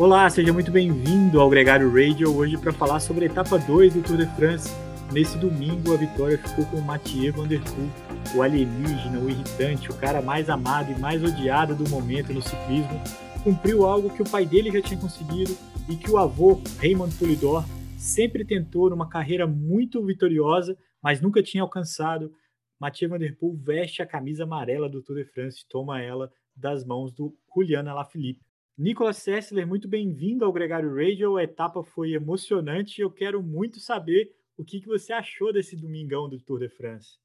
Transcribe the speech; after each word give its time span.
Olá, 0.00 0.30
seja 0.30 0.50
muito 0.50 0.72
bem-vindo 0.72 1.38
ao 1.38 1.50
Gregário 1.50 1.92
Radio, 1.92 2.34
hoje 2.34 2.56
para 2.56 2.72
falar 2.72 3.00
sobre 3.00 3.26
a 3.26 3.28
etapa 3.28 3.58
2 3.58 3.92
do 3.92 4.02
Tour 4.02 4.16
de 4.16 4.34
France. 4.34 4.70
Nesse 5.12 5.36
domingo, 5.36 5.92
a 5.92 5.96
vitória 5.98 6.38
ficou 6.38 6.64
com 6.64 6.78
o 6.78 6.82
Mathieu 6.82 7.34
Van 7.34 7.46
Der 7.46 7.60
Poel, 7.60 8.34
o 8.34 8.42
alienígena, 8.42 9.20
o 9.20 9.28
irritante, 9.28 9.90
o 9.90 9.94
cara 9.94 10.22
mais 10.22 10.48
amado 10.48 10.90
e 10.90 10.98
mais 10.98 11.22
odiado 11.22 11.74
do 11.74 11.86
momento 11.90 12.32
no 12.32 12.40
ciclismo. 12.40 12.98
Cumpriu 13.44 13.84
algo 13.84 14.08
que 14.08 14.22
o 14.22 14.30
pai 14.30 14.46
dele 14.46 14.72
já 14.72 14.80
tinha 14.80 14.98
conseguido 14.98 15.54
e 15.86 15.94
que 15.94 16.10
o 16.10 16.16
avô, 16.16 16.58
Raymond 16.78 17.14
Poulidor, 17.16 17.62
sempre 17.98 18.42
tentou 18.42 18.88
numa 18.88 19.06
carreira 19.06 19.46
muito 19.46 20.02
vitoriosa, 20.02 20.78
mas 21.02 21.20
nunca 21.20 21.42
tinha 21.42 21.62
alcançado. 21.62 22.32
Mathieu 22.80 23.10
Van 23.10 23.18
Der 23.18 23.36
Poel 23.36 23.54
veste 23.54 24.00
a 24.00 24.06
camisa 24.06 24.44
amarela 24.44 24.88
do 24.88 25.02
Tour 25.02 25.16
de 25.16 25.26
France 25.26 25.60
e 25.62 25.68
toma 25.68 26.00
ela 26.00 26.32
das 26.56 26.86
mãos 26.86 27.12
do 27.12 27.36
Julian 27.54 27.86
Alaphilippe. 27.86 28.49
Nicolas 28.80 29.18
Sessler, 29.18 29.66
muito 29.66 29.86
bem-vindo 29.86 30.42
ao 30.42 30.50
Gregário 30.50 30.94
Radio. 30.94 31.36
A 31.36 31.44
etapa 31.44 31.82
foi 31.82 32.14
emocionante 32.14 32.98
e 32.98 33.04
eu 33.04 33.10
quero 33.10 33.42
muito 33.42 33.78
saber 33.78 34.34
o 34.56 34.64
que, 34.64 34.80
que 34.80 34.86
você 34.86 35.12
achou 35.12 35.52
desse 35.52 35.76
domingão 35.76 36.30
do 36.30 36.40
Tour 36.40 36.60
de 36.60 36.70
France. 36.70 37.18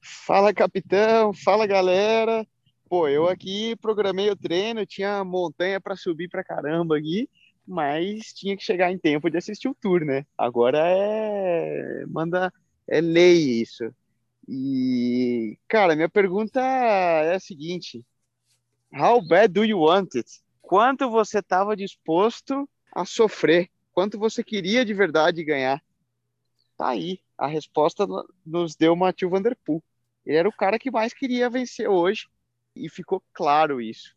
Fala, 0.00 0.54
capitão. 0.54 1.34
Fala, 1.34 1.66
galera. 1.66 2.46
Pô, 2.88 3.08
eu 3.08 3.26
aqui 3.26 3.74
programei 3.82 4.30
o 4.30 4.36
treino, 4.36 4.86
tinha 4.86 5.24
montanha 5.24 5.80
para 5.80 5.96
subir 5.96 6.28
para 6.28 6.44
caramba 6.44 6.98
aqui, 6.98 7.28
mas 7.66 8.32
tinha 8.32 8.56
que 8.56 8.62
chegar 8.62 8.92
em 8.92 8.98
tempo 8.98 9.28
de 9.28 9.38
assistir 9.38 9.66
o 9.66 9.74
tour, 9.74 10.04
né? 10.04 10.24
Agora 10.38 10.78
é 10.86 12.04
manda 12.06 12.52
é 12.86 13.00
lei 13.00 13.60
isso. 13.60 13.92
E 14.48 15.58
cara, 15.66 15.96
minha 15.96 16.08
pergunta 16.08 16.60
é 16.60 17.34
a 17.34 17.40
seguinte: 17.40 18.04
How 18.94 19.20
bad 19.26 19.54
do 19.54 19.64
you 19.64 19.80
want 19.80 20.14
it? 20.16 20.30
Quanto 20.60 21.08
você 21.10 21.38
estava 21.38 21.74
disposto 21.74 22.68
a 22.94 23.06
sofrer? 23.06 23.70
Quanto 23.92 24.18
você 24.18 24.44
queria 24.44 24.84
de 24.84 24.92
verdade 24.92 25.42
ganhar? 25.42 25.82
Tá 26.76 26.88
aí. 26.88 27.20
A 27.38 27.46
resposta 27.46 28.06
nos 28.44 28.76
deu 28.76 28.94
Mathieu 28.94 29.30
Van 29.30 29.40
Der 29.40 29.56
Poel. 29.64 29.82
Ele 30.26 30.36
era 30.36 30.48
o 30.48 30.52
cara 30.52 30.78
que 30.78 30.90
mais 30.90 31.12
queria 31.12 31.48
vencer 31.48 31.88
hoje 31.88 32.28
e 32.76 32.88
ficou 32.88 33.22
claro 33.32 33.80
isso. 33.80 34.14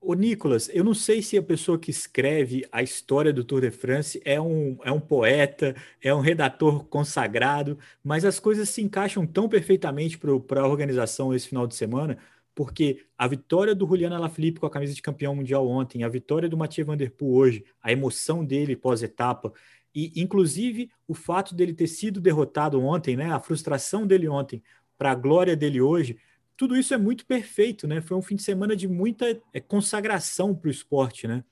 O 0.00 0.14
Nicolas, 0.14 0.68
eu 0.72 0.82
não 0.82 0.94
sei 0.94 1.22
se 1.22 1.38
a 1.38 1.42
pessoa 1.42 1.78
que 1.78 1.90
escreve 1.90 2.66
a 2.72 2.82
história 2.82 3.32
do 3.32 3.44
Tour 3.44 3.60
de 3.60 3.70
France 3.70 4.20
é 4.24 4.40
um, 4.40 4.76
é 4.82 4.90
um 4.90 4.98
poeta, 4.98 5.76
é 6.02 6.12
um 6.12 6.18
redator 6.18 6.84
consagrado, 6.86 7.78
mas 8.02 8.24
as 8.24 8.40
coisas 8.40 8.68
se 8.68 8.82
encaixam 8.82 9.24
tão 9.24 9.48
perfeitamente 9.48 10.18
para 10.18 10.60
a 10.60 10.66
organização 10.66 11.32
esse 11.32 11.46
final 11.46 11.68
de 11.68 11.76
semana, 11.76 12.18
porque 12.54 13.04
a 13.16 13.26
vitória 13.26 13.74
do 13.74 13.86
Juliano 13.86 14.14
Alaphilippe 14.14 14.60
com 14.60 14.66
a 14.66 14.70
camisa 14.70 14.94
de 14.94 15.02
campeão 15.02 15.34
mundial 15.34 15.66
ontem, 15.66 16.04
a 16.04 16.08
vitória 16.08 16.48
do 16.48 16.56
Mathieu 16.56 16.86
Van 16.86 16.96
Der 16.96 17.10
Poel 17.10 17.32
hoje, 17.32 17.64
a 17.82 17.90
emoção 17.90 18.44
dele 18.44 18.76
pós-etapa, 18.76 19.52
e 19.94 20.12
inclusive 20.16 20.90
o 21.06 21.14
fato 21.14 21.54
dele 21.54 21.74
ter 21.74 21.86
sido 21.86 22.20
derrotado 22.20 22.80
ontem, 22.80 23.16
né, 23.16 23.30
a 23.32 23.40
frustração 23.40 24.06
dele 24.06 24.28
ontem 24.28 24.62
para 24.96 25.12
a 25.12 25.14
glória 25.14 25.56
dele 25.56 25.80
hoje, 25.80 26.18
tudo 26.56 26.76
isso 26.76 26.94
é 26.94 26.96
muito 26.96 27.26
perfeito, 27.26 27.88
né? 27.88 28.00
Foi 28.00 28.16
um 28.16 28.22
fim 28.22 28.36
de 28.36 28.42
semana 28.42 28.76
de 28.76 28.86
muita 28.86 29.40
é, 29.52 29.60
consagração 29.60 30.54
para 30.54 30.68
o 30.68 30.70
esporte, 30.70 31.26
né? 31.26 31.42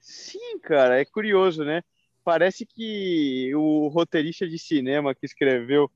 Sim, 0.00 0.58
cara, 0.58 0.98
é 0.98 1.04
curioso, 1.04 1.64
né? 1.64 1.82
Parece 2.24 2.66
que 2.66 3.54
o 3.54 3.88
roteirista 3.88 4.48
de 4.48 4.58
cinema 4.58 5.14
que 5.14 5.24
escreveu 5.24 5.90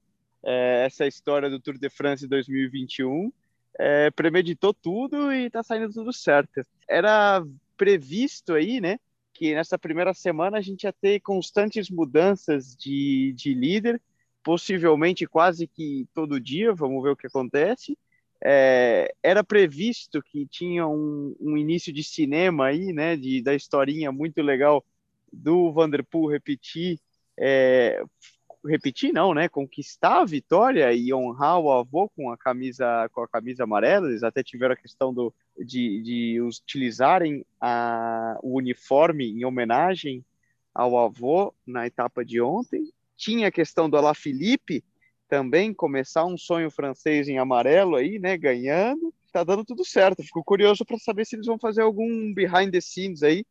é, 0.44 0.84
essa 0.86 1.06
história 1.06 1.50
do 1.50 1.58
Tour 1.58 1.78
de 1.78 1.90
France 1.90 2.28
2021 2.28 3.32
é, 3.78 4.10
premeditou 4.10 4.72
tudo 4.72 5.32
e 5.32 5.50
tá 5.50 5.62
saindo 5.62 5.92
tudo 5.92 6.12
certo. 6.12 6.62
Era 6.88 7.44
previsto 7.76 8.54
aí, 8.54 8.80
né, 8.80 8.98
que 9.32 9.54
nessa 9.54 9.78
primeira 9.78 10.14
semana 10.14 10.58
a 10.58 10.60
gente 10.60 10.84
ia 10.84 10.92
ter 10.92 11.20
constantes 11.20 11.90
mudanças 11.90 12.74
de, 12.74 13.34
de 13.36 13.52
líder, 13.52 14.00
possivelmente 14.42 15.26
quase 15.26 15.66
que 15.66 16.06
todo 16.14 16.40
dia, 16.40 16.72
vamos 16.74 17.02
ver 17.02 17.10
o 17.10 17.16
que 17.16 17.26
acontece. 17.26 17.98
É, 18.42 19.12
era 19.22 19.42
previsto 19.42 20.22
que 20.22 20.46
tinha 20.46 20.86
um, 20.86 21.34
um, 21.40 21.56
início 21.56 21.92
de 21.92 22.04
cinema 22.04 22.66
aí, 22.66 22.92
né, 22.92 23.16
de, 23.16 23.42
da 23.42 23.54
historinha 23.54 24.12
muito 24.12 24.40
legal 24.42 24.84
do 25.32 25.72
Vanderpool 25.72 26.30
repetir 26.30 26.98
é, 27.38 28.02
repetir 28.66 29.12
não, 29.12 29.32
né? 29.32 29.48
Conquistar 29.48 30.20
a 30.20 30.24
vitória 30.24 30.92
e 30.92 31.12
honrar 31.12 31.58
o 31.58 31.70
avô 31.72 32.08
com 32.10 32.30
a 32.30 32.36
camisa 32.36 33.08
com 33.12 33.22
a 33.22 33.28
camisa 33.28 33.64
amarela. 33.64 34.08
Eles 34.08 34.22
até 34.22 34.42
tiveram 34.42 34.74
a 34.74 34.76
questão 34.76 35.12
do, 35.12 35.32
de, 35.58 36.02
de 36.02 36.40
utilizarem 36.40 37.44
a, 37.60 38.38
o 38.42 38.56
uniforme 38.56 39.30
em 39.30 39.44
homenagem 39.44 40.24
ao 40.74 40.98
avô 40.98 41.54
na 41.66 41.86
etapa 41.86 42.24
de 42.24 42.40
ontem. 42.40 42.92
Tinha 43.16 43.48
a 43.48 43.52
questão 43.52 43.88
do 43.88 43.96
Alaphilippe 43.96 44.84
também 45.28 45.72
começar 45.72 46.24
um 46.24 46.36
sonho 46.36 46.70
francês 46.70 47.28
em 47.28 47.38
amarelo 47.38 47.96
aí, 47.96 48.18
né? 48.18 48.36
Ganhando. 48.36 49.12
Tá 49.32 49.42
dando 49.42 49.64
tudo 49.64 49.84
certo. 49.84 50.22
Fico 50.22 50.44
curioso 50.44 50.84
para 50.84 50.98
saber 50.98 51.24
se 51.24 51.36
eles 51.36 51.46
vão 51.46 51.58
fazer 51.58 51.82
algum 51.82 52.32
behind 52.34 52.70
the 52.70 52.80
scenes 52.80 53.22
aí 53.22 53.44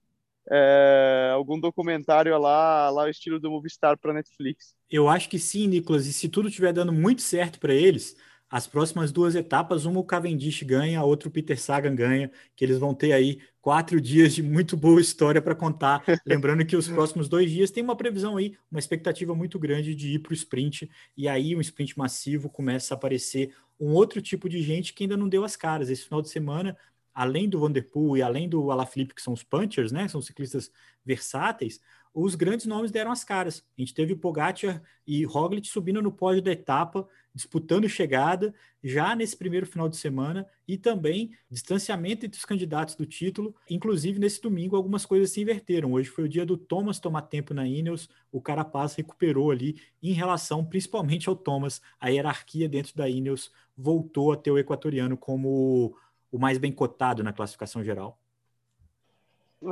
é, 0.51 1.31
algum 1.33 1.59
documentário 1.59 2.37
lá, 2.37 2.89
lá 2.89 3.03
o 3.05 3.09
estilo 3.09 3.39
do 3.39 3.49
Movistar 3.49 3.97
para 3.97 4.13
Netflix. 4.13 4.75
Eu 4.89 5.07
acho 5.07 5.29
que 5.29 5.39
sim, 5.39 5.67
Nicolas. 5.67 6.05
E 6.05 6.13
se 6.13 6.29
tudo 6.29 6.49
estiver 6.49 6.73
dando 6.73 6.93
muito 6.93 7.21
certo 7.21 7.59
para 7.59 7.73
eles, 7.73 8.15
as 8.49 8.67
próximas 8.67 9.11
duas 9.11 9.35
etapas, 9.35 9.85
uma 9.85 9.99
o 9.99 10.03
Cavendish 10.03 10.63
ganha, 10.63 10.99
a 10.99 11.03
outra 11.03 11.27
o 11.27 11.31
Peter 11.31 11.59
Sagan 11.59 11.95
ganha, 11.95 12.31
que 12.55 12.63
eles 12.63 12.77
vão 12.77 12.93
ter 12.93 13.11
aí 13.11 13.39
quatro 13.59 13.99
dias 13.99 14.35
de 14.35 14.43
muito 14.43 14.77
boa 14.77 15.01
história 15.01 15.41
para 15.41 15.55
contar. 15.55 16.03
Lembrando 16.25 16.65
que 16.65 16.75
os 16.75 16.87
próximos 16.87 17.27
dois 17.27 17.49
dias 17.49 17.71
tem 17.71 17.83
uma 17.83 17.95
previsão 17.95 18.37
aí, 18.37 18.55
uma 18.69 18.79
expectativa 18.79 19.33
muito 19.33 19.57
grande 19.57 19.95
de 19.95 20.15
ir 20.15 20.19
para 20.19 20.31
o 20.31 20.35
sprint, 20.35 20.89
e 21.17 21.27
aí 21.27 21.55
um 21.55 21.61
sprint 21.61 21.97
massivo 21.97 22.49
começa 22.49 22.93
a 22.93 22.97
aparecer 22.97 23.53
um 23.79 23.91
outro 23.93 24.21
tipo 24.21 24.47
de 24.47 24.61
gente 24.61 24.93
que 24.93 25.03
ainda 25.03 25.17
não 25.17 25.27
deu 25.27 25.43
as 25.43 25.55
caras. 25.55 25.89
Esse 25.89 26.03
final 26.05 26.21
de 26.21 26.29
semana 26.29 26.77
além 27.15 27.47
do 27.49 27.59
Vanderpool 27.59 28.17
e 28.17 28.21
além 28.21 28.49
do 28.49 28.69
Alaphilippe, 28.69 29.15
que 29.15 29.21
são 29.21 29.33
os 29.33 29.41
punchers, 29.41 29.91
né, 29.91 30.07
são 30.07 30.21
ciclistas 30.21 30.69
versáteis, 31.03 31.79
os 32.15 32.33
grandes 32.33 32.65
nomes 32.65 32.91
deram 32.91 33.11
as 33.11 33.25
caras. 33.25 33.61
A 33.77 33.81
gente 33.81 33.93
teve 33.93 34.15
Pogacar 34.15 34.81
e 35.05 35.25
Roglic 35.25 35.67
subindo 35.67 36.01
no 36.01 36.13
pódio 36.13 36.41
da 36.41 36.51
etapa, 36.51 37.05
disputando 37.33 37.89
chegada 37.89 38.55
já 38.81 39.13
nesse 39.13 39.35
primeiro 39.35 39.65
final 39.65 39.89
de 39.89 39.97
semana 39.97 40.47
e 40.65 40.77
também 40.77 41.31
distanciamento 41.51 42.25
entre 42.25 42.37
os 42.39 42.45
candidatos 42.45 42.95
do 42.95 43.05
título. 43.05 43.53
Inclusive, 43.69 44.17
nesse 44.17 44.41
domingo, 44.41 44.77
algumas 44.77 45.05
coisas 45.05 45.31
se 45.31 45.41
inverteram. 45.41 45.91
Hoje 45.91 46.09
foi 46.09 46.23
o 46.23 46.29
dia 46.29 46.45
do 46.45 46.55
Thomas 46.55 46.99
tomar 46.99 47.23
tempo 47.23 47.53
na 47.53 47.67
Ineos, 47.67 48.09
o 48.31 48.39
Carapaz 48.41 48.95
recuperou 48.95 49.51
ali 49.51 49.75
em 50.01 50.13
relação 50.13 50.63
principalmente 50.63 51.27
ao 51.27 51.35
Thomas. 51.35 51.81
A 51.99 52.07
hierarquia 52.07 52.69
dentro 52.69 52.95
da 52.95 53.09
Ineos 53.09 53.51
voltou 53.77 54.31
a 54.31 54.37
ter 54.37 54.51
o 54.51 54.57
equatoriano 54.57 55.17
como 55.17 55.97
o 56.35 56.39
mais 56.39 56.57
bem 56.57 56.71
cotado 56.71 57.23
na 57.23 57.31
classificação 57.31 57.81
geral. 57.81 58.19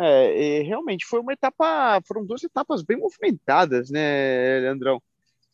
É, 0.02 0.62
realmente 0.62 1.06
foi 1.06 1.20
uma 1.20 1.34
etapa, 1.34 2.02
foram 2.08 2.26
duas 2.26 2.42
etapas 2.42 2.82
bem 2.82 2.98
movimentadas, 2.98 3.90
né, 3.90 4.60
Leandrão? 4.62 5.04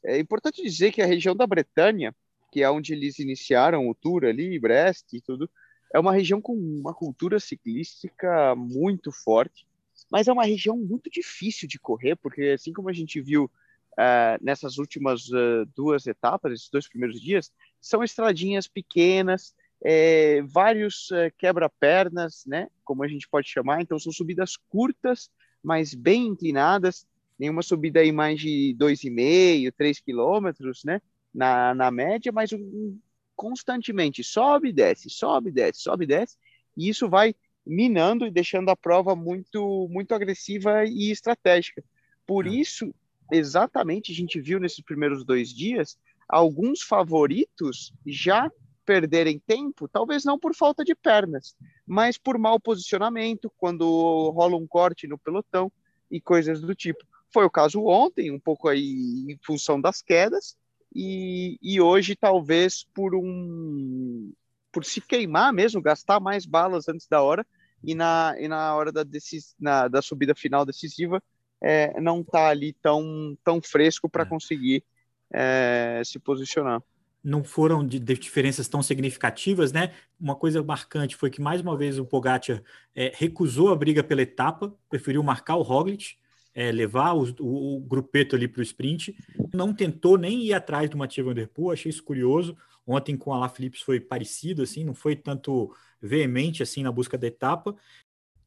É 0.06 0.19
importante 0.19 0.62
dizer 0.62 0.92
que 0.92 1.02
a 1.02 1.08
região 1.08 1.36
da 1.36 1.48
Bretanha, 1.48 2.16
que 2.52 2.62
é 2.62 2.69
onde 2.69 2.94
eles 2.94 3.18
iniciaram 3.18 3.90
o 3.90 3.96
tour 3.96 4.24
ali, 4.24 4.59
Brest 4.59 5.12
e 5.14 5.19
tudo, 5.19 5.50
é 5.92 6.00
uma 6.00 6.14
região 6.14 6.40
com 6.40 6.53
uma 6.53 6.94
cultura 6.94 7.40
ciclística 7.40 8.56
muito 8.56 9.12
forte, 9.12 9.66
mas 10.12 10.28
é 10.28 10.31
uma 10.31 10.46
região 10.46 10.78
muito 10.78 11.09
difícil 11.09 11.68
de 11.68 11.80
correr, 11.80 12.16
porque 12.18 12.53
assim 12.56 12.72
como 12.72 12.88
a 12.88 12.94
gente 12.94 13.19
viu 13.19 13.46
uh, 13.46 14.38
nessas 14.40 14.78
últimas 14.78 15.28
uh, 15.30 15.66
duas 15.75 16.06
etapas, 16.06 16.53
esses 16.53 16.69
dois 16.69 16.88
primeiros 16.88 17.19
dias, 17.19 17.52
são 17.81 18.04
estradinhas 18.04 18.68
pequenas, 18.68 19.56
é, 19.84 20.42
vários 20.44 21.12
é, 21.12 21.31
quebra-pernas, 21.31 22.44
né, 22.46 22.68
como 22.84 23.04
a 23.04 23.08
gente 23.08 23.28
pode 23.28 23.48
chamar. 23.48 23.81
Então, 23.81 24.00
são 24.00 24.12
subidas 24.12 24.58
curtas, 24.70 25.30
mas 25.64 25.94
bem 25.94 26.28
inclinadas. 26.28 27.06
Nenhuma 27.38 27.62
subida 27.62 28.02
aí 28.02 28.12
mais 28.12 28.40
de 28.40 28.76
2,5, 28.78 29.74
3 29.78 30.00
quilômetros, 30.00 30.84
né, 30.84 31.02
na, 31.34 31.74
na 31.74 31.92
média, 31.92 32.31
mas 32.31 32.52
um, 32.52 32.98
constantemente 33.36 34.24
sobe, 34.24 34.74
desce, 34.74 35.10
sobe, 35.10 35.52
desce, 35.52 35.82
sobe, 35.82 36.06
desce. 36.06 36.38
E 36.75 36.90
isso 36.90 37.08
vai 37.08 37.34
minando 37.66 38.25
e 38.25 38.32
deixando 38.32 38.70
a 38.70 38.75
prova 38.75 39.16
muito, 39.16 39.88
muito 39.90 40.14
agressiva 40.14 40.84
e 40.86 41.12
estratégica. 41.12 41.84
Por 42.25 42.46
é. 42.46 42.50
isso, 42.50 42.94
exatamente, 43.32 44.12
a 44.12 44.16
gente 44.16 44.42
viu 44.42 44.60
nesses 44.60 44.82
primeiros 44.82 45.24
dois 45.24 45.54
dias 45.54 45.98
alguns 46.28 46.82
favoritos 46.82 47.94
já 48.06 48.52
perderem 48.89 49.38
tempo, 49.38 49.88
talvez 49.88 50.25
não 50.25 50.39
por 50.39 50.56
falta 50.56 50.83
de 50.83 50.95
pernas, 50.95 51.56
mas 51.86 52.18
por 52.18 52.39
mau 52.39 52.59
posicionamento, 52.59 53.51
quando 53.56 54.31
rola 54.31 54.56
um 54.56 54.65
corte 54.65 55.06
no 55.06 55.15
pelotão 55.15 55.71
e 56.09 56.19
coisas 56.19 56.59
do 56.59 56.74
tipo. 56.74 57.06
Foi 57.31 57.45
o 57.45 57.51
caso 57.51 57.86
ontem, 57.86 58.31
um 58.31 58.39
pouco 58.39 58.68
aí 58.68 59.27
em 59.30 59.38
função 59.45 59.80
das 59.80 60.01
quedas, 60.01 60.57
e, 60.95 61.59
e 61.62 61.80
hoje 61.80 62.15
talvez 62.15 62.83
por 62.91 63.13
um 63.13 64.33
por 64.71 64.83
se 64.83 65.01
queimar 65.01 65.53
mesmo, 65.53 65.83
gastar 65.83 66.19
mais 66.19 66.47
balas 66.47 66.89
antes 66.89 67.07
da 67.07 67.21
hora, 67.21 67.45
e 67.83 67.94
na, 67.94 68.36
e 68.39 68.47
na 68.47 68.75
hora 68.75 68.91
da, 68.91 69.03
decis, 69.03 69.56
na, 69.59 69.88
da 69.88 70.01
subida 70.01 70.33
final 70.33 70.65
decisiva 70.65 71.21
é, 71.62 72.01
não 72.01 72.21
está 72.21 72.47
ali 72.47 72.74
tão, 72.74 73.38
tão 73.44 73.62
fresco 73.62 74.09
para 74.09 74.24
é. 74.24 74.25
conseguir 74.25 74.83
é, 75.31 76.01
se 76.03 76.18
posicionar. 76.18 76.81
Não 77.24 77.44
foram 77.44 77.86
de, 77.86 78.00
de, 78.00 78.13
diferenças 78.16 78.68
tão 78.68 78.81
significativas, 78.81 79.71
né? 79.71 79.94
Uma 80.19 80.36
coisa 80.36 80.63
marcante 80.63 81.16
foi 81.16 81.30
que 81.30 81.42
mais 81.42 81.62
uma 81.62 81.77
vez 81.77 82.00
o 82.00 82.06
Pogacar 82.06 82.62
é, 82.95 83.12
recusou 83.16 83.69
a 83.69 83.75
briga 83.75 84.04
pela 84.04 84.21
etapa, 84.21 84.74
preferiu 84.89 85.21
marcar 85.21 85.56
o 85.56 85.62
Roglic, 85.62 86.16
é, 86.54 86.71
levar 86.71 87.13
o, 87.13 87.24
o, 87.39 87.80
grupeto 87.81 88.36
ali 88.36 88.48
para 88.48 88.60
o 88.60 88.63
sprint, 88.63 89.16
não 89.54 89.74
tentou 89.74 90.18
nem 90.18 90.44
ir 90.44 90.54
atrás 90.54 90.89
do 90.89 90.98
Mathieu 90.98 91.25
Van 91.25 91.33
Der 91.33 91.48
Poel, 91.48 91.71
achei 91.71 91.89
isso 91.89 92.04
curioso. 92.04 92.57
Ontem 92.86 93.16
com 93.16 93.31
a 93.33 93.38
La 93.38 93.50
Philips 93.50 93.81
foi 93.81 94.00
parecido, 94.00 94.63
assim, 94.63 94.83
não 94.83 94.95
foi 94.95 95.15
tanto 95.15 95.74
veemente 96.01 96.63
assim 96.63 96.81
na 96.81 96.92
busca 96.92 97.18
da 97.18 97.27
etapa. 97.27 97.75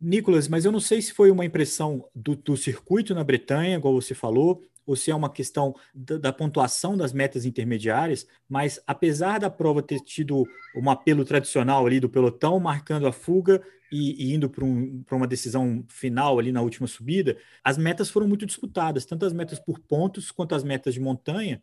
Nicolas, 0.01 0.49
mas 0.49 0.65
eu 0.65 0.73
não 0.73 0.81
sei 0.81 1.01
se 1.01 1.13
foi 1.13 1.31
uma 1.31 1.45
impressão 1.45 2.09
do, 2.13 2.35
do 2.35 2.57
circuito 2.57 3.15
na 3.15 3.23
Bretanha, 3.23 3.77
igual 3.77 3.95
você 3.95 4.15
falou, 4.15 4.61
ou 4.87 4.97
se 4.97 5.11
é 5.11 5.15
uma 5.15 5.31
questão 5.31 5.75
da, 5.95 6.19
da, 6.19 6.33
pontuação 6.33 6.97
das 6.97 7.13
metas 7.13 7.45
intermediárias, 7.45 8.27
mas 8.49 8.81
apesar 8.87 9.39
da 9.39 9.51
prova 9.51 9.83
ter 9.83 10.01
tido 10.01 10.45
um 10.77 10.91
apelo 10.91 11.25
tradicional 11.25 11.87
ali 11.87 12.01
do 12.01 12.09
pelotão 12.09 12.59
marcando 12.59 13.07
a 13.07 13.13
fuga 13.13 13.63
e, 13.91 14.27
e 14.27 14.35
indo 14.35 14.49
para 14.49 14.65
um, 14.65 15.05
uma 15.11 15.27
decisão 15.27 15.85
final 15.89 16.39
ali 16.39 16.51
na 16.51 16.63
última 16.63 16.87
subida, 16.87 17.37
as 17.63 17.77
metas 17.79 18.11
foram 18.11 18.27
muito 18.27 18.47
disputadas, 18.47 19.05
tanto 19.05 19.25
as 19.25 19.33
metas 19.33 19.59
por 19.59 19.79
pontos 19.79 20.31
quanto 20.31 20.55
as 20.55 20.65
metas 20.65 20.95
de 20.95 21.01
montanha, 21.01 21.61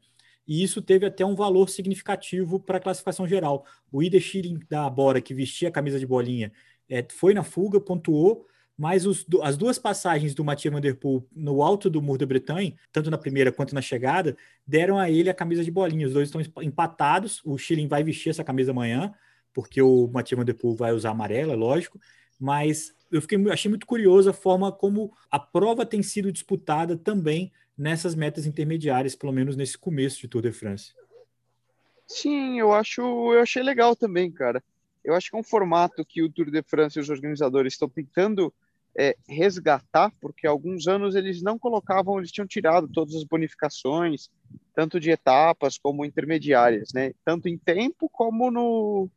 e 0.48 0.64
isso 0.64 0.82
teve 0.82 1.06
até 1.06 1.24
um 1.24 1.36
valor 1.36 1.70
significativo 1.70 2.60
para 2.60 2.78
a 2.78 2.82
classificação 2.82 3.28
geral. 3.28 3.64
O 3.92 4.02
Ida 4.02 4.20
Schilling 4.20 4.60
da 4.68 4.90
Bora, 4.90 5.22
que 5.22 5.32
vestia 5.32 5.70
a 5.70 5.72
camisa 5.72 6.00
de 6.00 6.08
bolinha, 6.08 6.52
é, 6.90 7.06
foi 7.08 7.36
na 7.36 7.44
fuga, 7.44 7.80
pontuou, 7.80 8.48
mas 8.80 9.06
os, 9.06 9.26
as 9.44 9.58
duas 9.58 9.78
passagens 9.78 10.34
do 10.34 10.42
Mathieu 10.42 10.72
Van 10.72 10.80
Der 10.80 10.96
Poel 10.96 11.28
no 11.36 11.62
alto 11.62 11.90
do 11.90 12.02
Muro 12.02 12.20
da 12.20 12.26
Bretanha, 12.26 12.74
tanto 12.94 13.12
na 13.12 13.18
primeira 13.18 13.52
quanto 13.52 13.76
na 13.76 13.82
chegada, 13.82 14.38
deram 14.66 14.98
a 14.98 15.12
ele 15.12 15.30
a 15.30 15.34
camisa 15.34 15.66
de 15.66 15.70
bolinha. 15.70 16.08
Os 16.08 16.14
dois 16.14 16.30
estão 16.30 16.64
empatados. 16.64 17.42
O 17.44 17.58
Schilling 17.58 17.90
vai 17.90 18.06
vestir 18.06 18.30
essa 18.30 18.42
camisa 18.42 18.72
amanhã, 18.72 19.14
porque 19.54 19.82
o 19.82 20.08
Mathieu 20.08 20.38
Van 20.38 20.46
Der 20.46 20.56
Poel 20.56 20.78
vai 20.78 20.94
usar 20.94 21.10
amarela, 21.10 21.56
lógico. 21.56 22.00
Mas 22.40 22.96
eu 23.12 23.22
fiquei, 23.22 23.38
achei 23.52 23.68
muito 23.68 23.86
curioso 23.86 24.30
a 24.30 24.34
forma 24.34 24.72
como 24.72 25.12
a 25.30 25.38
prova 25.38 25.86
tem 25.86 26.02
sido 26.02 26.32
disputada 26.32 26.96
também 26.96 27.52
nessas 27.78 28.16
metas 28.16 28.46
intermediárias, 28.46 29.14
pelo 29.14 29.34
menos 29.34 29.58
nesse 29.58 29.78
começo 29.78 30.22
de 30.22 30.30
Tour 30.30 30.42
de 30.42 30.54
France. 30.54 30.94
Sim, 32.08 32.58
eu 32.58 32.72
acho, 32.72 33.02
eu 33.02 33.42
achei 33.42 33.62
legal 33.62 33.94
também, 33.94 34.32
cara. 34.32 34.64
Eu 35.04 35.16
acho 35.16 35.30
que 35.30 35.36
é 35.36 35.40
um 35.40 35.44
formato 35.44 36.06
que 36.06 36.24
o 36.24 36.32
Tour 36.32 36.50
de 36.50 36.64
France 36.64 36.98
e 36.98 37.02
os 37.02 37.10
organizadores 37.10 37.74
estão 37.74 37.90
tentando 37.90 38.54
é, 39.00 39.16
resgatar, 39.30 40.12
porque 40.20 40.46
alguns 40.46 40.86
anos 40.86 41.16
eles 41.16 41.42
não 41.42 41.58
colocavam, 41.58 42.18
eles 42.18 42.34
tinham 42.34 42.46
tirado 42.46 42.86
todas 42.90 43.16
as 43.16 43.24
bonificações, 43.24 44.30
tanto 44.76 45.00
de 45.00 45.10
etapas 45.10 45.78
como 45.78 46.04
intermediárias, 46.04 46.92
né? 46.94 47.14
Tanto 47.24 47.48
em 47.48 47.58
tempo 47.58 48.10
como 48.10 48.52
no, 48.52 49.10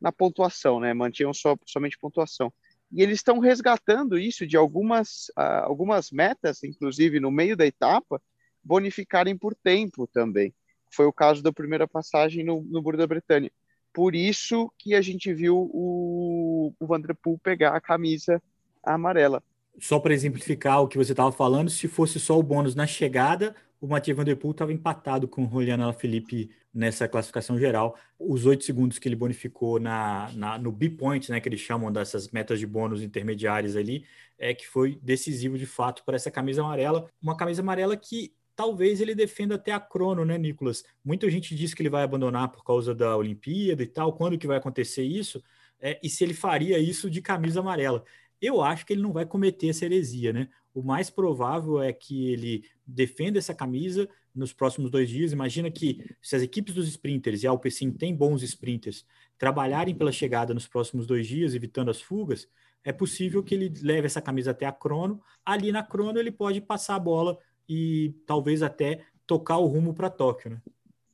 na 0.00 0.10
pontuação, 0.10 0.80
né? 0.80 0.92
Mantinham 0.92 1.32
só, 1.32 1.56
somente 1.64 1.96
pontuação. 1.96 2.52
E 2.90 3.00
eles 3.00 3.20
estão 3.20 3.38
resgatando 3.38 4.18
isso 4.18 4.44
de 4.44 4.56
algumas, 4.56 5.28
uh, 5.38 5.62
algumas 5.62 6.10
metas, 6.10 6.64
inclusive 6.64 7.20
no 7.20 7.30
meio 7.30 7.56
da 7.56 7.64
etapa, 7.64 8.20
bonificarem 8.62 9.38
por 9.38 9.54
tempo 9.54 10.04
também. 10.08 10.52
Foi 10.92 11.06
o 11.06 11.12
caso 11.12 11.44
da 11.44 11.52
primeira 11.52 11.86
passagem 11.86 12.44
no, 12.44 12.60
no 12.62 12.82
Burro 12.82 12.96
da 12.96 13.06
Bretanha. 13.06 13.52
Por 13.92 14.16
isso 14.16 14.72
que 14.76 14.96
a 14.96 15.00
gente 15.00 15.32
viu 15.32 15.70
o, 15.72 16.74
o 16.78 16.86
Vanderpool 16.86 17.38
pegar 17.38 17.76
a 17.76 17.80
camisa 17.80 18.42
amarela. 18.82 19.42
Só 19.78 19.98
para 19.98 20.12
exemplificar 20.12 20.82
o 20.82 20.88
que 20.88 20.98
você 20.98 21.12
estava 21.12 21.32
falando, 21.32 21.70
se 21.70 21.88
fosse 21.88 22.20
só 22.20 22.38
o 22.38 22.42
bônus 22.42 22.74
na 22.74 22.86
chegada, 22.86 23.54
o 23.80 23.86
Mathieu 23.86 24.14
Van 24.14 24.24
Der 24.24 24.36
Poel 24.36 24.52
estava 24.52 24.72
empatado 24.72 25.26
com 25.26 25.44
o 25.44 25.50
Juliano 25.50 25.92
Felipe 25.92 26.50
nessa 26.72 27.08
classificação 27.08 27.58
geral. 27.58 27.98
Os 28.18 28.46
oito 28.46 28.64
segundos 28.64 28.98
que 28.98 29.08
ele 29.08 29.16
bonificou 29.16 29.80
na, 29.80 30.30
na 30.34 30.58
no 30.58 30.70
B-point, 30.70 31.30
né, 31.30 31.40
que 31.40 31.48
eles 31.48 31.60
chamam 31.60 31.90
dessas 31.90 32.28
metas 32.30 32.60
de 32.60 32.66
bônus 32.66 33.02
intermediárias 33.02 33.74
ali, 33.74 34.04
é 34.38 34.54
que 34.54 34.68
foi 34.68 34.98
decisivo 35.02 35.58
de 35.58 35.66
fato 35.66 36.04
para 36.04 36.16
essa 36.16 36.30
camisa 36.30 36.62
amarela. 36.62 37.10
Uma 37.20 37.36
camisa 37.36 37.60
amarela 37.60 37.96
que 37.96 38.32
talvez 38.54 39.00
ele 39.00 39.14
defenda 39.14 39.56
até 39.56 39.72
a 39.72 39.80
crono, 39.80 40.24
né, 40.24 40.38
Nicolas? 40.38 40.84
Muita 41.04 41.28
gente 41.28 41.54
diz 41.54 41.74
que 41.74 41.82
ele 41.82 41.90
vai 41.90 42.04
abandonar 42.04 42.52
por 42.52 42.64
causa 42.64 42.94
da 42.94 43.16
Olimpíada 43.16 43.82
e 43.82 43.86
tal. 43.86 44.12
Quando 44.12 44.38
que 44.38 44.46
vai 44.46 44.58
acontecer 44.58 45.02
isso? 45.02 45.42
É, 45.80 45.98
e 46.02 46.08
se 46.08 46.22
ele 46.22 46.34
faria 46.34 46.78
isso 46.78 47.10
de 47.10 47.20
camisa 47.20 47.58
amarela? 47.60 48.04
Eu 48.42 48.60
acho 48.60 48.84
que 48.84 48.92
ele 48.92 49.02
não 49.02 49.12
vai 49.12 49.24
cometer 49.24 49.68
essa 49.68 49.84
heresia, 49.84 50.32
né? 50.32 50.48
o 50.74 50.82
mais 50.82 51.10
provável 51.10 51.82
é 51.82 51.92
que 51.92 52.30
ele 52.30 52.64
defenda 52.86 53.38
essa 53.38 53.54
camisa 53.54 54.08
nos 54.34 54.52
próximos 54.52 54.90
dois 54.90 55.08
dias. 55.08 55.32
Imagina 55.32 55.70
que 55.70 56.04
se 56.20 56.34
as 56.34 56.42
equipes 56.42 56.74
dos 56.74 56.88
sprinters 56.88 57.42
e 57.42 57.46
a 57.46 57.50
Alpecin 57.50 57.90
têm 57.90 58.14
bons 58.14 58.42
sprinters 58.42 59.04
trabalharem 59.38 59.94
pela 59.94 60.12
chegada 60.12 60.54
nos 60.54 60.66
próximos 60.66 61.06
dois 61.06 61.26
dias, 61.26 61.54
evitando 61.54 61.90
as 61.90 62.00
fugas, 62.00 62.48
é 62.84 62.92
possível 62.92 63.42
que 63.42 63.54
ele 63.54 63.72
leve 63.82 64.06
essa 64.06 64.22
camisa 64.22 64.52
até 64.52 64.64
a 64.64 64.72
crono. 64.72 65.20
Ali 65.44 65.70
na 65.70 65.82
crono 65.82 66.18
ele 66.18 66.32
pode 66.32 66.60
passar 66.60 66.96
a 66.96 67.00
bola 67.00 67.38
e 67.68 68.14
talvez 68.26 68.62
até 68.62 69.04
tocar 69.26 69.58
o 69.58 69.66
rumo 69.66 69.94
para 69.94 70.10
Tóquio, 70.10 70.50
né? 70.50 70.62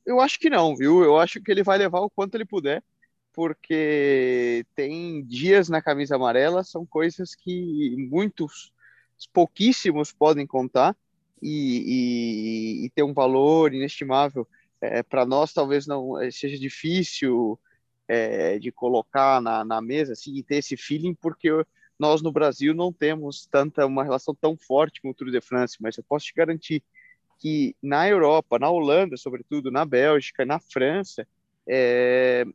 Eu 0.05 0.19
acho 0.19 0.39
que 0.39 0.49
não, 0.49 0.75
viu? 0.75 1.03
Eu 1.03 1.19
acho 1.19 1.39
que 1.39 1.51
ele 1.51 1.61
vai 1.61 1.77
levar 1.77 1.99
o 1.99 2.09
quanto 2.09 2.33
ele 2.33 2.45
puder, 2.45 2.83
porque 3.33 4.65
tem 4.75 5.23
dias 5.23 5.69
na 5.69 5.81
camisa 5.81 6.15
amarela, 6.15 6.63
são 6.63 6.85
coisas 6.85 7.35
que 7.35 7.95
muitos 8.09 8.71
pouquíssimos 9.33 10.11
podem 10.11 10.45
contar 10.47 10.95
e, 11.41 12.81
e, 12.81 12.85
e 12.85 12.89
ter 12.89 13.03
um 13.03 13.13
valor 13.13 13.73
inestimável. 13.73 14.47
É, 14.81 15.03
Para 15.03 15.25
nós, 15.25 15.53
talvez 15.53 15.85
não 15.85 16.19
é, 16.19 16.31
seja 16.31 16.57
difícil 16.57 17.59
é, 18.07 18.57
de 18.57 18.71
colocar 18.71 19.41
na, 19.41 19.63
na 19.63 19.81
mesa 19.81 20.13
assim, 20.13 20.35
e 20.35 20.43
ter 20.43 20.57
esse 20.57 20.75
feeling, 20.75 21.13
porque 21.13 21.49
nós 21.97 22.21
no 22.21 22.31
Brasil 22.31 22.73
não 22.73 22.93
temos 22.93 23.45
tanta 23.45 23.85
uma 23.85 24.03
relação 24.03 24.33
tão 24.33 24.57
forte 24.57 25.01
com 25.01 25.09
o 25.09 25.13
Tour 25.13 25.29
de 25.31 25.41
France, 25.41 25.77
mas 25.79 25.97
eu 25.97 26.03
posso 26.03 26.25
te 26.25 26.33
garantir 26.33 26.81
que 27.39 27.75
na 27.81 28.07
Europa, 28.07 28.57
na 28.57 28.69
Holanda, 28.69 29.15
sobretudo, 29.15 29.71
na 29.71 29.85
Bélgica, 29.85 30.45
na 30.45 30.59
França, 30.59 31.27
é, 31.67 32.45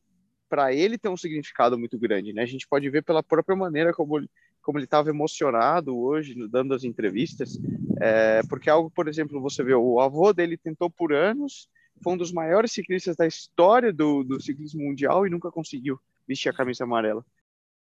para 0.55 0.73
ele 0.73 0.97
tem 0.97 1.11
um 1.11 1.17
significado 1.17 1.77
muito 1.77 1.99
grande, 1.99 2.33
né? 2.33 2.43
A 2.43 2.47
gente 2.47 2.69
pode 2.69 2.89
ver 2.89 3.03
pela 3.03 3.25
própria 3.25 3.57
maneira 3.57 3.93
como 3.93 4.25
como 4.63 4.79
ele 4.79 4.85
estava 4.85 5.11
emocionado 5.11 5.99
hoje, 5.99 6.35
dando 6.49 6.73
as 6.73 6.85
entrevistas, 6.85 7.59
é, 8.01 8.41
porque 8.49 8.71
algo, 8.71 8.89
por 8.89 9.09
exemplo, 9.09 9.39
você 9.39 9.63
vê, 9.63 9.75
o 9.75 10.01
avô 10.01 10.33
dele 10.33 10.57
tentou 10.57 10.89
por 10.89 11.13
anos, 11.13 11.69
foi 12.03 12.15
um 12.15 12.17
dos 12.17 12.33
maiores 12.33 12.73
ciclistas 12.73 13.15
da 13.15 13.27
história 13.27 13.93
do, 13.93 14.25
do 14.25 14.41
ciclismo 14.41 14.83
mundial 14.83 15.27
e 15.27 15.31
nunca 15.31 15.51
conseguiu 15.51 16.01
vestir 16.27 16.49
a 16.49 16.55
camisa 16.55 16.85
amarela. 16.85 17.23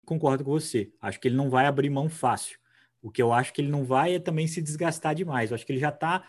Concordo 0.04 0.42
com 0.42 0.50
você. 0.50 0.90
Acho 1.00 1.20
que 1.20 1.28
ele 1.28 1.36
não 1.36 1.48
vai 1.48 1.66
abrir 1.66 1.88
mão 1.88 2.08
fácil. 2.08 2.58
O 3.00 3.12
que 3.12 3.22
eu 3.22 3.32
acho 3.32 3.52
que 3.52 3.60
ele 3.60 3.70
não 3.70 3.84
vai 3.84 4.14
é 4.14 4.18
também 4.18 4.48
se 4.48 4.60
desgastar 4.60 5.14
demais. 5.14 5.50
Eu 5.50 5.54
acho 5.54 5.64
que 5.64 5.70
ele 5.70 5.78
já 5.78 5.90
está, 5.90 6.24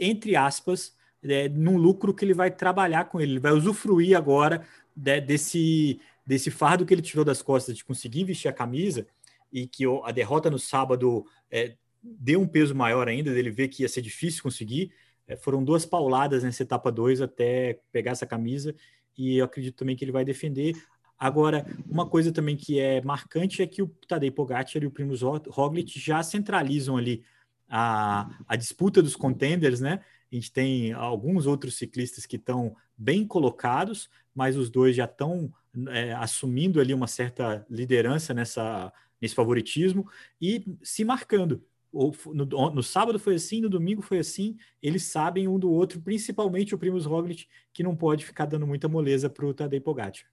entre 0.00 0.34
aspas, 0.34 0.96
é, 1.22 1.46
num 1.48 1.76
lucro 1.76 2.14
que 2.14 2.24
ele 2.24 2.32
vai 2.32 2.50
trabalhar 2.50 3.04
com 3.04 3.20
ele. 3.20 3.32
Ele 3.32 3.40
vai 3.40 3.52
usufruir 3.52 4.16
agora 4.16 4.66
de, 5.00 5.20
desse, 5.20 6.00
desse 6.26 6.50
fardo 6.50 6.84
que 6.84 6.92
ele 6.92 7.02
tirou 7.02 7.24
das 7.24 7.40
costas 7.40 7.76
de 7.76 7.84
conseguir 7.84 8.24
vestir 8.24 8.48
a 8.48 8.52
camisa 8.52 9.06
e 9.52 9.66
que 9.66 9.84
a 10.04 10.12
derrota 10.12 10.50
no 10.50 10.58
sábado 10.58 11.24
é, 11.50 11.74
deu 12.02 12.40
um 12.40 12.46
peso 12.46 12.74
maior 12.74 13.08
ainda, 13.08 13.32
dele 13.32 13.50
ver 13.50 13.68
que 13.68 13.82
ia 13.82 13.88
ser 13.88 14.02
difícil 14.02 14.42
conseguir. 14.42 14.92
É, 15.26 15.36
foram 15.36 15.64
duas 15.64 15.86
pauladas 15.86 16.44
nessa 16.44 16.62
etapa 16.62 16.92
2 16.92 17.22
até 17.22 17.80
pegar 17.90 18.12
essa 18.12 18.26
camisa, 18.26 18.74
e 19.16 19.38
eu 19.38 19.44
acredito 19.44 19.76
também 19.76 19.96
que 19.96 20.04
ele 20.04 20.12
vai 20.12 20.24
defender. 20.24 20.74
Agora, 21.18 21.66
uma 21.86 22.08
coisa 22.08 22.32
também 22.32 22.56
que 22.56 22.78
é 22.78 23.02
marcante 23.02 23.60
é 23.60 23.66
que 23.66 23.82
o 23.82 23.88
Tadej 24.08 24.30
Pogacar 24.30 24.82
e 24.82 24.86
o 24.86 24.90
Primoz 24.90 25.20
Roglic 25.22 25.98
já 25.98 26.22
centralizam 26.22 26.96
ali 26.96 27.22
a, 27.68 28.30
a 28.46 28.56
disputa 28.56 29.02
dos 29.02 29.16
contenders, 29.16 29.80
né? 29.80 30.00
A 30.30 30.34
gente 30.34 30.52
tem 30.52 30.92
alguns 30.92 31.46
outros 31.46 31.76
ciclistas 31.76 32.24
que 32.24 32.36
estão 32.36 32.76
bem 32.96 33.26
colocados, 33.26 34.08
mas 34.34 34.56
os 34.56 34.70
dois 34.70 34.94
já 34.94 35.04
estão 35.04 35.52
é, 35.88 36.12
assumindo 36.12 36.80
ali 36.80 36.94
uma 36.94 37.06
certa 37.06 37.66
liderança 37.68 38.32
nessa, 38.32 38.92
nesse 39.20 39.34
favoritismo 39.34 40.08
e 40.40 40.64
se 40.82 41.04
marcando. 41.04 41.64
No, 41.92 42.70
no, 42.70 42.82
sábado 42.84 43.18
foi 43.18 43.34
assim, 43.34 43.60
no 43.60 43.68
domingo 43.68 44.00
foi 44.00 44.18
assim. 44.18 44.56
Eles 44.80 45.02
sabem 45.02 45.48
um 45.48 45.58
do 45.58 45.68
outro, 45.68 46.00
principalmente 46.00 46.72
o 46.72 46.78
Primus 46.78 47.04
Roglic, 47.04 47.48
que 47.72 47.82
não 47.82 47.96
pode 47.96 48.24
ficar 48.24 48.46
dando 48.46 48.64
muita 48.64 48.88
moleza 48.88 49.28
para 49.28 49.44
o 49.44 49.52
Tadej 49.52 49.82
Pogacar. 49.82 50.30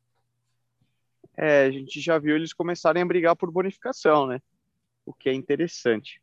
É, 1.35 1.65
a 1.65 1.71
gente 1.71 1.99
já 1.99 2.19
viu 2.19 2.35
eles 2.35 2.53
começarem 2.53 3.01
a 3.01 3.05
brigar 3.05 3.35
por 3.35 3.51
bonificação, 3.51 4.27
né? 4.27 4.39
O 5.03 5.13
que 5.13 5.29
é 5.29 5.33
interessante. 5.33 6.21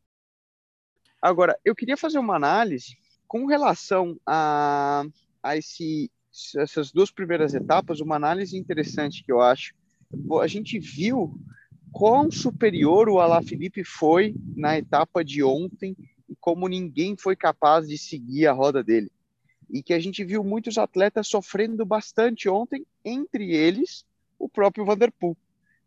Agora, 1.21 1.59
eu 1.65 1.75
queria 1.75 1.97
fazer 1.97 2.19
uma 2.19 2.37
análise 2.37 2.97
com 3.27 3.47
relação 3.47 4.19
a, 4.27 5.05
a 5.43 5.57
esse, 5.57 6.11
essas 6.57 6.93
duas 6.93 7.11
primeiras 7.11 7.55
etapas, 7.55 8.01
uma 8.01 8.17
análise 8.17 8.57
interessante 8.57 9.23
que 9.23 9.33
eu 9.33 9.41
acho. 9.41 9.75
A 10.41 10.47
gente 10.47 10.79
viu 10.79 11.39
quão 11.93 12.31
superior 12.31 13.09
o 13.09 13.21
Alaphilippe 13.21 13.85
foi 13.85 14.35
na 14.57 14.77
etapa 14.77 15.25
de 15.25 15.43
ontem 15.43 15.97
e 16.29 16.35
como 16.37 16.69
ninguém 16.69 17.17
foi 17.17 17.37
capaz 17.37 17.89
de 17.89 17.97
seguir 17.97 18.47
a 18.47 18.53
roda 18.53 18.83
dele. 18.83 19.11
E 19.71 19.83
que 19.83 19.95
a 19.95 20.01
gente 20.01 20.25
viu 20.25 20.45
muitos 20.45 20.77
atletas 20.77 21.29
sofrendo 21.29 21.85
bastante 21.87 22.49
ontem, 22.49 22.87
entre 23.05 23.55
eles 23.55 24.05
o 24.39 24.49
próprio 24.49 24.85
Vanderpool, 24.85 25.37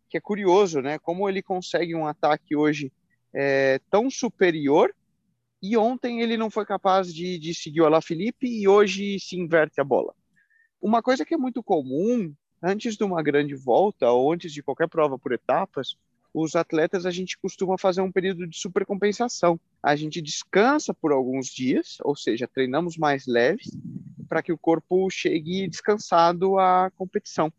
que 0.10 0.18
é 0.18 0.22
curioso, 0.22 0.82
né? 0.82 0.98
Como 0.98 1.30
ele 1.30 1.42
consegue 1.42 1.94
um 1.94 2.08
ataque 2.08 2.56
hoje 2.56 2.92
é, 3.34 3.80
tão 3.90 4.10
superior 4.10 4.94
e 5.62 5.76
ontem 5.78 6.22
ele 6.22 6.38
não 6.38 6.50
foi 6.50 6.66
capaz 6.66 7.14
de, 7.14 7.40
de 7.40 7.54
seguir 7.54 7.82
o 7.82 7.86
Alaphilippe 7.86 8.48
e 8.48 8.68
hoje 8.68 9.20
se 9.20 9.38
inverte 9.38 9.82
a 9.82 9.84
bola. 9.84 10.14
Uma 10.82 11.02
coisa 11.02 11.26
que 11.26 11.34
é 11.34 11.38
muito 11.38 11.64
comum 11.64 12.34
antes 12.62 12.96
de 12.96 13.04
uma 13.04 13.24
grande 13.24 13.56
volta 13.56 14.10
ou 14.12 14.32
antes 14.32 14.52
de 14.54 14.62
qualquer 14.62 14.88
prova 14.88 15.18
por 15.18 15.32
etapas, 15.32 15.98
os 16.34 16.56
atletas 16.56 17.06
a 17.06 17.12
gente 17.12 17.38
costuma 17.38 17.78
fazer 17.78 18.02
um 18.02 18.12
período 18.12 18.46
de 18.46 18.58
supercompensação. 18.60 19.60
A 19.82 19.96
gente 19.96 20.22
descansa 20.22 20.94
por 20.94 21.12
alguns 21.12 21.48
dias, 21.48 21.98
ou 22.04 22.16
seja, 22.16 22.48
treinamos 22.48 22.96
mais 22.96 23.26
leves 23.26 23.76
para 24.30 24.44
que 24.44 24.52
o 24.52 24.58
corpo 24.58 25.10
chegue 25.10 25.68
descansado 25.68 26.60
à 26.60 26.92
competição. 26.96 27.52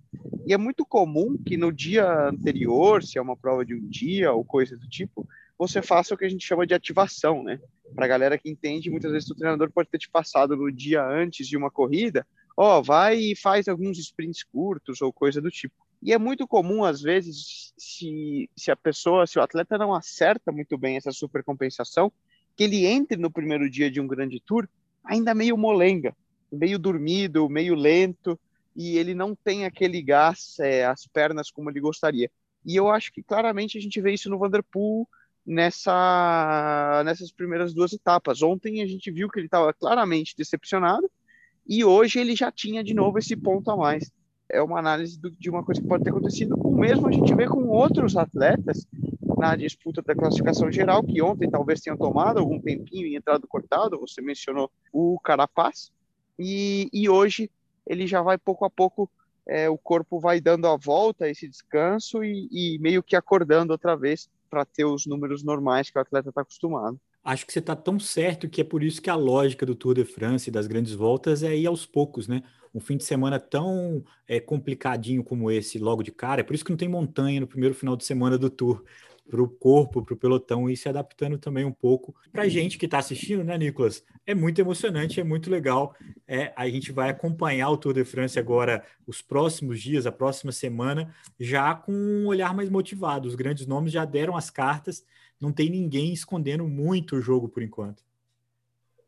E 0.47 0.53
é 0.53 0.57
muito 0.57 0.85
comum 0.85 1.37
que 1.37 1.57
no 1.57 1.73
dia 1.73 2.29
anterior, 2.29 3.03
se 3.03 3.19
é 3.19 3.23
uma 3.23 3.37
prova 3.37 3.65
de 3.65 3.75
um 3.75 3.89
dia 3.89 4.33
ou 4.33 4.45
coisa 4.45 4.77
do 4.77 4.89
tipo, 4.89 5.29
você 5.59 5.83
faça 5.83 6.15
o 6.15 6.17
que 6.17 6.25
a 6.25 6.29
gente 6.29 6.47
chama 6.47 6.67
de 6.67 6.75
ativação, 6.75 7.43
né? 7.43 7.59
Para 7.99 8.05
a 8.05 8.09
galera 8.09 8.39
que 8.39 8.49
entende, 8.49 8.91
muitas 8.91 9.11
vezes 9.11 9.29
o 9.29 9.35
treinador 9.35 9.73
pode 9.73 9.89
ter 9.89 9.99
te 9.99 10.09
passado 10.09 10.57
no 10.57 10.71
dia 10.71 11.05
antes 11.05 11.49
de 11.49 11.57
uma 11.57 11.69
corrida, 11.69 12.25
ó, 12.57 12.79
oh, 12.79 12.83
vai 12.83 13.19
e 13.19 13.35
faz 13.35 13.67
alguns 13.67 13.99
sprints 13.99 14.45
curtos 14.45 15.03
ou 15.03 15.13
coisa 15.13 15.41
do 15.41 15.51
tipo. 15.51 15.75
E 16.01 16.13
é 16.13 16.17
muito 16.17 16.47
comum, 16.47 16.85
às 16.85 17.03
vezes, 17.03 17.75
se, 17.77 18.49
se 18.57 18.71
a 18.71 18.77
pessoa, 18.77 19.27
se 19.27 19.37
o 19.37 19.43
atleta 19.43 19.77
não 19.77 19.93
acerta 19.93 20.53
muito 20.53 20.79
bem 20.79 20.97
essa 20.97 21.11
supercompensação, 21.11 22.13
que 22.55 22.63
ele 22.63 22.87
entre 22.87 23.17
no 23.17 23.33
primeiro 23.33 23.69
dia 23.69 23.91
de 23.91 24.01
um 24.01 24.07
grande 24.07 24.41
tour 24.47 24.69
ainda 25.03 25.35
meio 25.35 25.59
molenga, 25.59 26.15
meio 26.53 26.79
dormido, 26.79 27.49
meio 27.49 27.75
lento, 27.75 28.39
e 28.77 28.97
ele 28.97 29.13
não 29.13 29.35
tem 29.35 29.65
aquele 29.65 30.01
gás, 30.01 30.57
é, 30.61 30.85
as 30.85 31.05
pernas 31.05 31.51
como 31.51 31.69
ele 31.69 31.81
gostaria. 31.81 32.31
E 32.65 32.77
eu 32.77 32.89
acho 32.89 33.13
que 33.13 33.25
claramente 33.25 33.77
a 33.77 33.81
gente 33.81 34.01
vê 34.01 34.13
isso 34.13 34.31
no 34.31 34.39
Vanderpool 34.39 35.09
nessa, 35.49 37.03
nessas 37.05 37.33
primeiras 37.33 37.73
duas 37.73 37.93
etapas. 37.93 38.43
Ontem 38.43 38.83
a 38.83 38.87
gente 38.87 39.11
viu 39.11 39.29
que 39.29 39.39
ele 39.39 39.47
estava 39.47 39.73
claramente 39.73 40.37
decepcionado, 40.37 41.11
e 41.67 41.85
hoje 41.85 42.19
ele 42.19 42.37
já 42.37 42.53
tinha 42.53 42.85
de 42.85 42.95
novo 42.95 43.19
esse 43.19 43.37
ponto 43.37 43.71
a 43.71 43.77
mais 43.77 44.13
é 44.51 44.63
uma 44.63 44.79
análise 44.79 45.21
do, 45.21 45.31
de 45.31 45.51
uma 45.51 45.63
coisa 45.63 45.81
que 45.81 45.87
pode 45.87 46.03
ter 46.03 46.11
acontecido. 46.11 46.57
O 46.59 46.75
mesmo 46.75 47.07
a 47.07 47.13
gente 47.13 47.35
vê 47.35 47.47
com 47.47 47.69
outros 47.69 48.17
atletas 48.17 48.87
na 49.37 49.55
disputa 49.55 50.03
da 50.03 50.15
classificação 50.15 50.73
geral, 50.73 51.03
que 51.03 51.21
ontem 51.23 51.51
talvez 51.51 51.81
tenham 51.81 51.97
tomado 51.97 52.39
algum 52.39 52.59
tempinho 52.61 53.07
e 53.07 53.15
entrado 53.15 53.47
cortado. 53.47 54.01
Você 54.01 54.21
mencionou 54.21 54.71
o 54.93 55.19
Carapaz, 55.23 55.93
e, 56.39 56.89
e 56.93 57.09
hoje 57.09 57.51
ele 57.87 58.07
já 58.07 58.23
vai 58.23 58.39
pouco 58.39 58.65
a 58.65 58.71
pouco, 58.71 59.11
é, 59.47 59.69
o 59.69 59.79
corpo 59.79 60.19
vai 60.19 60.41
dando 60.41 60.67
a 60.67 60.77
volta 60.77 61.27
a 61.27 61.29
esse 61.29 61.49
descanso 61.49 62.25
e, 62.25 62.49
e 62.51 62.79
meio 62.79 63.03
que 63.03 63.17
acordando 63.17 63.73
outra 63.73 63.97
vez 63.97 64.29
para 64.49 64.65
ter 64.65 64.85
os 64.85 65.07
números 65.07 65.43
normais 65.43 65.91
que 65.91 65.99
o 65.99 66.03
atleta 66.03 66.31
está 66.31 66.41
acostumado 66.41 66.99
acho 67.25 67.47
que 67.47 67.53
você 67.53 67.59
está 67.59 67.77
tão 67.77 68.01
certo 68.01 68.49
que 68.49 68.61
é 68.61 68.65
por 68.65 68.83
isso 68.83 69.03
que 69.03 69.11
a 69.11 69.15
lógica 69.15 69.67
do 69.67 69.75
Tour 69.75 69.95
de 69.95 70.05
France 70.05 70.49
e 70.49 70.53
das 70.53 70.67
grandes 70.67 70.95
voltas 70.95 71.43
é 71.43 71.55
ir 71.55 71.67
aos 71.67 71.85
poucos, 71.85 72.27
né? 72.27 72.43
Um 72.75 72.81
fim 72.81 72.97
de 72.97 73.05
semana 73.05 73.39
tão 73.39 74.03
é, 74.27 74.41
complicadinho 74.41 75.23
como 75.23 75.51
esse, 75.51 75.79
logo 75.79 76.03
de 76.03 76.11
cara, 76.11 76.41
é 76.41 76.45
por 76.45 76.55
isso 76.55 76.65
que 76.65 76.71
não 76.71 76.77
tem 76.77 76.89
montanha 76.89 77.41
no 77.41 77.47
primeiro 77.47 77.75
final 77.75 77.97
de 77.97 78.05
semana 78.05 78.39
do 78.39 78.49
Tour, 78.49 78.83
para 79.29 79.43
o 79.43 79.49
corpo, 79.49 80.05
para 80.05 80.15
o 80.15 80.17
pelotão, 80.17 80.71
e 80.71 80.77
se 80.77 80.89
adaptando 80.89 81.39
também 81.39 81.65
um 81.65 81.73
pouco. 81.73 82.15
Para 82.33 82.43
a 82.43 82.49
gente 82.49 82.79
que 82.79 82.87
está 82.87 82.99
assistindo, 82.99 83.45
né, 83.45 83.59
Nicolas? 83.59 84.05
É 84.27 84.35
muito 84.35 84.61
emocionante, 84.61 85.21
é 85.21 85.25
muito 85.25 85.51
legal. 85.51 85.95
É, 86.27 86.53
a 86.57 86.69
gente 86.69 86.93
vai 86.93 87.11
acompanhar 87.11 87.71
o 87.71 87.77
Tour 87.77 87.95
de 87.95 88.05
France 88.05 88.39
agora, 88.39 88.85
os 89.07 89.21
próximos 89.21 89.81
dias, 89.81 90.07
a 90.07 90.13
próxima 90.13 90.53
semana, 90.53 91.15
já 91.39 91.75
com 91.75 91.93
um 91.93 92.27
olhar 92.27 92.55
mais 92.55 92.71
motivado. 92.71 93.29
Os 93.29 93.35
grandes 93.35 93.67
nomes 93.67 93.93
já 93.93 94.05
deram 94.05 94.37
as 94.37 94.51
cartas 94.51 95.05
não 95.41 95.53
tem 95.53 95.71
ninguém 95.71 96.13
escondendo 96.13 96.67
muito 96.67 97.17
o 97.17 97.23
jogo 97.23 97.49
por 97.49 97.63
enquanto. 97.63 98.03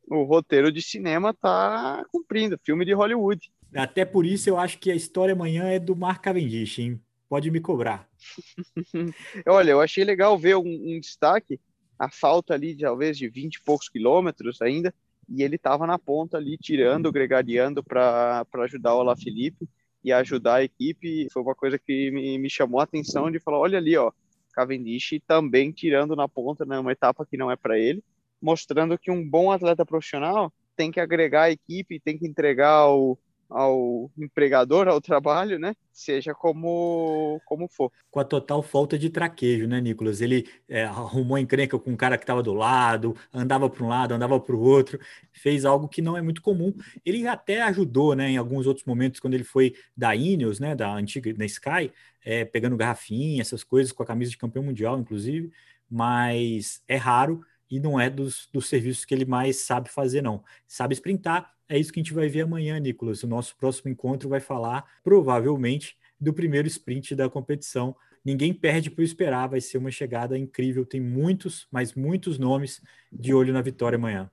O 0.09 0.25
roteiro 0.25 0.73
de 0.73 0.83
cinema 0.83 1.35
tá 1.35 2.05
cumprindo, 2.11 2.59
filme 2.65 2.85
de 2.85 2.93
Hollywood. 2.93 3.51
Até 3.75 4.05
por 4.05 4.27
isso 4.27 4.49
eu 4.49 4.59
acho 4.59 4.79
que 4.79 4.91
a 4.91 4.95
história 4.95 5.35
amanhã 5.35 5.65
é 5.65 5.79
do 5.79 5.95
Mark 5.95 6.23
Cavendish, 6.23 6.79
hein? 6.81 7.01
Pode 7.31 7.49
me 7.49 7.61
cobrar. 7.61 8.09
Olha, 9.47 9.71
eu 9.71 9.81
achei 9.81 10.03
legal 10.03 10.37
ver 10.37 10.57
um, 10.57 10.67
um, 10.67 10.99
destaque, 10.99 11.61
a 11.97 12.11
falta 12.11 12.55
ali 12.55 12.75
de 12.75 12.83
talvez 12.83 13.17
de 13.17 13.29
20 13.29 13.55
e 13.55 13.63
poucos 13.63 13.89
quilômetros 13.89 14.61
ainda, 14.61 14.93
e 15.29 15.45
ele 15.45 15.55
estava 15.55 15.87
na 15.87 15.97
ponta 15.97 16.39
ali 16.39 16.59
tirando, 16.59 17.13
gregariando 17.13 17.85
para 17.85 18.45
ajudar 18.65 18.97
o 18.97 19.05
La 19.05 19.17
Felipe 19.17 19.69
e 20.03 20.13
ajudar 20.13 20.57
a 20.57 20.65
equipe. 20.65 21.29
Foi 21.33 21.41
uma 21.41 21.55
coisa 21.55 21.79
que 21.79 22.11
me, 22.11 22.37
me 22.37 22.51
chamou 22.51 22.81
a 22.81 22.83
atenção 22.83 23.31
de 23.31 23.39
falar, 23.39 23.61
olha 23.61 23.79
ali, 23.79 23.97
ó, 23.97 24.11
Cavendish 24.53 25.21
também 25.25 25.71
tirando 25.71 26.17
na 26.17 26.27
ponta, 26.27 26.65
né, 26.65 26.81
uma 26.81 26.91
etapa 26.91 27.25
que 27.25 27.37
não 27.37 27.49
é 27.49 27.55
para 27.55 27.79
ele, 27.79 28.03
mostrando 28.43 28.99
que 28.99 29.09
um 29.09 29.25
bom 29.25 29.53
atleta 29.53 29.87
profissional 29.87 30.53
tem 30.75 30.91
que 30.91 30.99
agregar 30.99 31.43
a 31.43 31.51
equipe, 31.53 32.01
tem 32.01 32.19
que 32.19 32.27
entregar 32.27 32.71
ao, 32.71 33.17
ao 33.51 34.11
empregador, 34.17 34.87
ao 34.87 35.01
trabalho, 35.01 35.59
né? 35.59 35.75
Seja 35.93 36.33
como, 36.33 37.41
como 37.45 37.69
for. 37.69 37.91
Com 38.11 38.21
a 38.21 38.25
total 38.25 38.63
falta 38.63 38.97
de 38.97 39.11
traquejo, 39.11 39.67
né, 39.67 39.81
Nicolas? 39.81 40.21
Ele 40.21 40.49
é, 40.69 40.85
arrumou 40.85 41.37
encrenca 41.37 41.79
com 41.79 41.91
um 41.91 41.97
cara 41.97 42.17
que 42.17 42.23
estava 42.23 42.43
do 42.43 42.55
lado, 42.55 43.17
andava 43.35 43.69
para 43.69 43.85
um 43.85 43.89
lado, 43.89 44.15
andava 44.15 44.39
para 44.39 44.55
o 44.55 44.61
outro, 44.61 45.01
fez 45.33 45.65
algo 45.65 45.89
que 45.89 46.01
não 46.01 46.17
é 46.17 46.23
muito 46.23 46.41
comum. 46.41 46.73
Ele 47.05 47.27
até 47.27 47.61
ajudou, 47.63 48.15
né, 48.15 48.31
em 48.31 48.37
alguns 48.37 48.67
outros 48.67 48.87
momentos, 48.87 49.19
quando 49.19 49.35
ele 49.35 49.45
foi 49.45 49.75
da 49.97 50.15
Ineos, 50.15 50.61
né, 50.61 50.77
da 50.77 50.95
antiga, 50.95 51.35
da 51.35 51.45
Sky, 51.45 51.93
é, 52.25 52.45
pegando 52.45 52.77
garrafinha, 52.77 53.41
essas 53.41 53.65
coisas, 53.65 53.93
com 53.93 54.03
a 54.03 54.07
camisa 54.07 54.31
de 54.31 54.39
campeão 54.39 54.63
mundial, 54.63 54.99
inclusive, 54.99 55.51
mas 55.91 56.83
é 56.87 56.97
raro 56.97 57.41
e 57.69 57.81
não 57.81 57.99
é 57.99 58.09
dos, 58.09 58.49
dos 58.53 58.69
serviços 58.69 59.05
que 59.05 59.15
ele 59.15 59.25
mais 59.25 59.57
sabe 59.57 59.89
fazer, 59.89 60.23
não. 60.23 60.43
Sabe 60.67 60.95
sprintar, 60.95 61.53
é 61.71 61.79
isso 61.79 61.93
que 61.93 62.01
a 62.01 62.03
gente 62.03 62.13
vai 62.13 62.29
ver 62.29 62.43
amanhã, 62.43 62.79
Nicolas. 62.81 63.23
O 63.23 63.29
nosso 63.29 63.57
próximo 63.57 63.91
encontro 63.91 64.29
vai 64.29 64.41
falar, 64.41 64.85
provavelmente, 65.05 65.97
do 66.21 66.35
primeiro 66.35 66.67
sprint 66.67 67.15
da 67.15 67.31
competição. 67.31 67.95
Ninguém 68.25 68.53
perde 68.53 68.91
por 68.91 69.03
esperar, 69.03 69.47
vai 69.47 69.61
ser 69.61 69.79
uma 69.79 69.91
chegada 69.91 70.37
incrível. 70.37 70.85
Tem 70.85 71.01
muitos, 71.01 71.69
mas 71.71 71.95
muitos 71.95 72.41
nomes 72.41 72.83
de 73.13 73.33
olho 73.33 73.53
na 73.53 73.63
vitória 73.63 73.97
amanhã. 73.97 74.29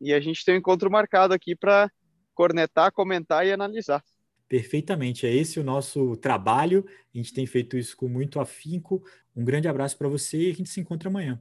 E 0.00 0.14
a 0.14 0.20
gente 0.20 0.44
tem 0.44 0.54
um 0.54 0.58
encontro 0.58 0.88
marcado 0.88 1.34
aqui 1.34 1.56
para 1.56 1.90
cornetar, 2.32 2.92
comentar 2.92 3.44
e 3.44 3.52
analisar. 3.52 4.02
Perfeitamente, 4.48 5.26
é 5.26 5.34
esse 5.34 5.58
o 5.58 5.64
nosso 5.64 6.16
trabalho. 6.16 6.86
A 7.12 7.18
gente 7.18 7.34
tem 7.34 7.44
feito 7.44 7.76
isso 7.76 7.96
com 7.96 8.08
muito 8.08 8.38
afinco. 8.38 9.02
Um 9.34 9.44
grande 9.44 9.66
abraço 9.66 9.98
para 9.98 10.08
você 10.08 10.48
e 10.48 10.50
a 10.50 10.54
gente 10.54 10.68
se 10.68 10.80
encontra 10.80 11.08
amanhã. 11.08 11.40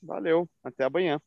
Valeu, 0.00 0.48
até 0.62 0.84
amanhã. 0.84 1.20